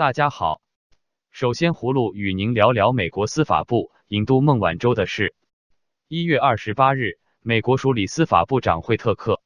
[0.00, 0.62] 大家好，
[1.30, 5.34] 首先葫芦与您聊聊美国司法部引渡孟晚舟的事。
[6.08, 9.42] 一月二十八日，美国署理司法部长惠特克、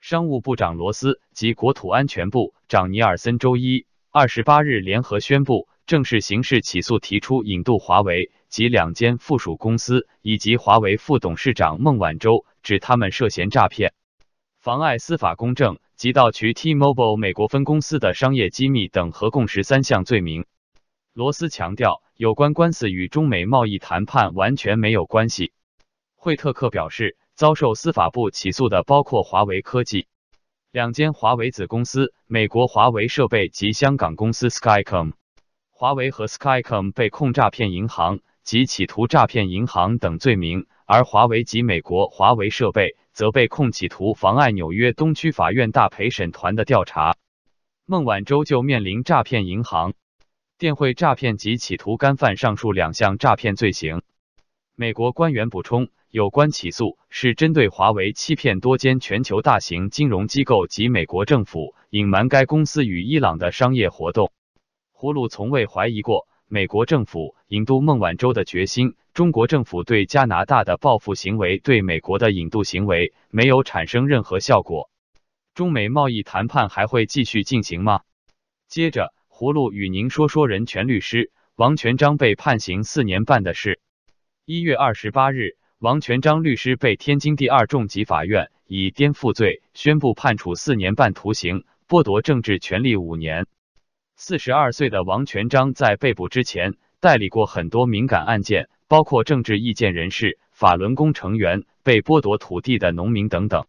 [0.00, 13.92] 商务部长罗斯及国土安全部长尼尔森周一、二十八日联合宣布，正式刑事起诉提出引渡华为及两间附属公司以及华为副董事长孟晚舟，指他们涉嫌诈骗、
[14.62, 15.78] 妨碍司法公正。
[15.96, 20.46] 及盗取 T-Mobile 美国分公司的商业机密等合共十三项罪名。
[21.12, 25.52] 罗斯强调，有关官司与中美贸易谈判完全没有关系。
[26.16, 30.08] 惠特克表示，遭受司法部起诉的包括华为科技、
[30.72, 35.12] 两间华为子公司美国华为设备及香港公司 Skycom。
[35.70, 42.96] 华为和 Skycom 被控诈骗银行及企图诈骗银行等罪名，而华为及美国华为设备。
[43.12, 47.16] 则被控企图妨碍纽约东区法院大陪审团的调查。
[47.86, 49.94] 孟晚舟就面临诈骗银行、
[50.58, 54.02] 电汇诈骗及企图干犯上述两项诈骗罪行。
[54.74, 64.32] 美国官员补充，有关起诉是针对华为欺骗多间全球大型金融机构及美国政府，隐瞒该公司与伊朗的商业活动。
[64.96, 66.26] 葫芦从未怀疑过。
[66.48, 74.88] 美国政府引渡孟晚舟的决心，中国政府对加拿大的报复行为，对美国的引渡行为没有产生任何效果。
[75.54, 78.00] 中美贸易谈判还会继续进行吗？
[78.68, 83.80] 接着，葫芦与您说说人权律师王全章被判刑四年半的事。
[84.46, 93.46] 一月二十八日，王全章律师被天津第二中级法院以颠覆罪宣布判处四年半徒刑，剥夺政治权利五年。
[94.16, 103.64] 四十二岁的王全章在被捕之前代理过很多敏感案件，包括政治意见人士、法轮功成员、被剥夺土地的农民等等。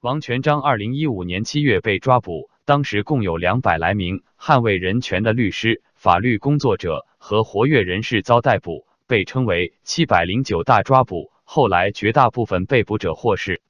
[0.00, 11.30] 王全章二零一五年七月被抓捕，当时共有两百来名捍卫人权的律师、法律工作者和活跃人士遭逮捕，被称为“七百零九大抓捕”。
[11.44, 13.60] 后来绝大部分被捕者获释，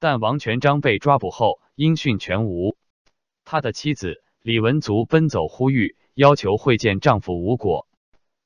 [0.00, 2.78] 但王全章被抓捕后音讯全无。
[3.44, 4.22] 他的妻子。
[4.40, 7.86] 李文足奔走呼吁，要求会见丈夫无果。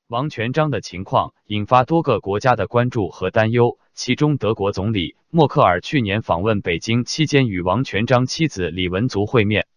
[0.07, 9.67] 王全章的情况引发多个国家的关注和担忧，其中德国总理默克尔去年访问北京期间与王全章妻子李文足会面，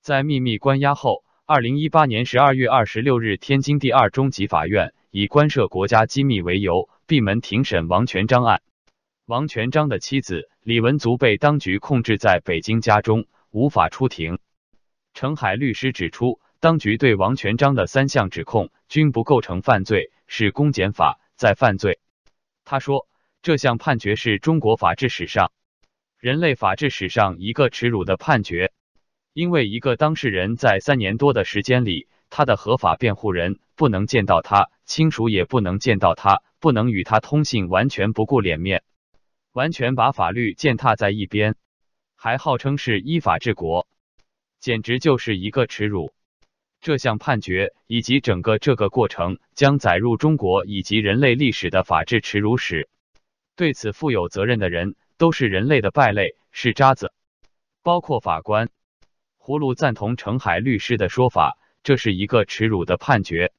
[0.00, 8.62] 在秘密关押后，二零一八年十二月二十六日，天津第二中级法院以关涉国家机密为由闭门庭审王全章案。
[9.26, 14.38] 王全章的妻子李文足被当局控制在北京家中，无法出庭。
[15.14, 22.00] 程海律师指出，当局对王全章的三项指控均不构成犯罪，是公检法在犯罪。
[22.64, 23.06] 他说，
[23.42, 25.52] 这项判决是中国法治史上、
[26.18, 28.72] 人类法治史上一个耻辱的判决，
[29.34, 38.84] 因为一个当事人在三年多的时间里，他的合法辩护人不能见到他，亲属也不能见到他，不能与他通信，完全不顾脸面，
[39.52, 41.56] 完全把法律践踏在一边，
[42.16, 43.86] 还号称是依法治国。
[44.60, 46.14] 简直就是一个耻辱！
[46.84, 52.90] 这项判决以及整个这个过程将载入中国以及人类历史的法治耻辱史。
[53.56, 57.10] 对此负有责任的人都是人类的败类，是渣子，
[57.82, 58.68] 包括法官。
[59.40, 63.50] 葫芦赞同程海律师的说法，这是一个耻辱的判决。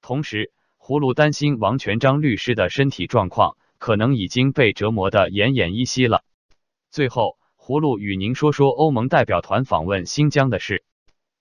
[0.00, 6.22] 同时，葫芦担心王全章律师的身体状况可能已经被折磨得奄奄一息了。
[6.92, 7.36] 最后。
[7.62, 10.82] 葫芦与您说说欧盟代表团访问新疆的事。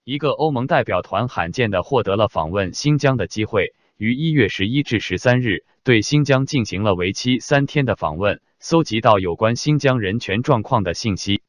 [0.05, 11.43] 一个欧盟代表团罕见的获得了访问新疆的机会，于一月十一至十三日对新疆进行了为期三天的访问，搜集到有关新疆人权状况的信息。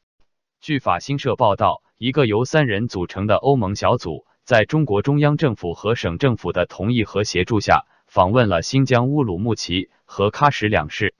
[0.60, 11.15] 据法新社报道，一个由三人组成的欧盟小组，在中国中央政府和省政府的同意和协助下，访问了新疆乌鲁木齐和喀什两市。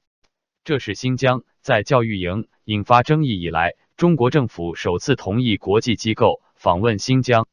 [0.62, 2.49] 这是新疆在教育营。
[2.64, 7.48] 引发争议以来，中国政府首次同意国际机构访问新疆。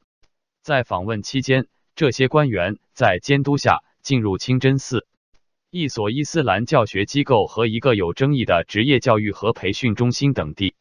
[0.61, 5.07] 在访问期间，这些官员在监督下进入清真寺、
[5.71, 10.75] 一所伊斯兰教学机构和一个有争议的职业教育和培训中心等地。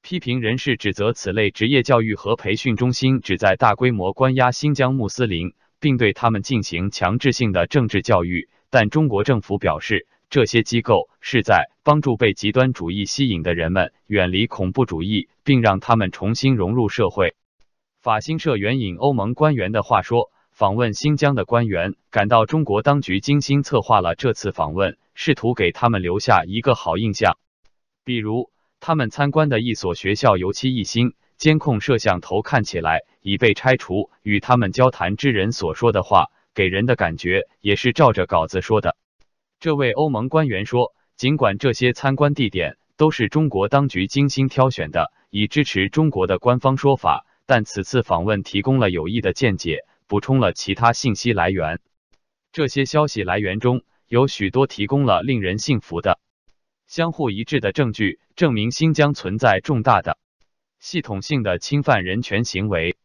[0.00, 8.48] 批评人士指责此类职业教育和培训中心旨在大规模关押新疆穆斯林，并对他们进行强制性的政治教育。
[8.70, 10.06] 但中国政府表示。
[10.30, 17.34] 这些机构是在帮助被极端主义吸引的人们远离恐怖主义，并让他们重新融入社会。
[18.08, 27.36] 法新社援引欧盟官员的话说，访问新疆的官员感到中国当局精心策划了这次访问，试图给他们留下一个好印象。
[28.06, 28.50] 比如，
[28.80, 38.96] 他们参观的一所学校油漆一新，监控摄像头看起来已被拆除，与他们交谈之人所说的话，给人的感觉也是照着稿子说的。
[39.60, 51.80] 这位欧盟官员说，尽管这些参观地点都是中国当局精心挑选的，以支持中国的官方说法，但此次访问提供了有益的见解，补充了其他信息来源。
[52.52, 56.20] 这些消息来源中有许多提供了令人信服的、
[56.86, 60.18] 相互一致的证据，证明新疆存在重大的。
[60.78, 62.98] 系统性的侵犯人权行为，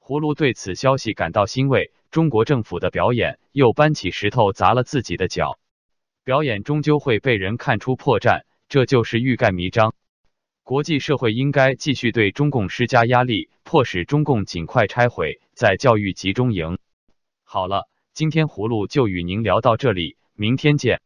[0.00, 1.92] 葫芦对此消息感到欣慰。
[2.10, 5.60] 中国政府的表演又搬起石头砸了自己的脚，
[6.24, 9.94] 表演终究会被人看出破绽，这就是欲盖弥彰。
[10.64, 16.78] 国际社会应该继续对中共施加压力，迫使中共尽快拆毁在教育集中营。
[17.42, 21.02] 好了，今天葫芦就与您聊到这里，明天见。